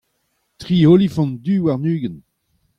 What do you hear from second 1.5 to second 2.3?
warn-ugent.